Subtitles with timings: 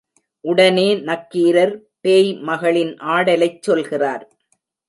[0.45, 4.25] உடனே, நக்கீரர் பேய் மகளின் ஆடலைச் சொல்கிறார்.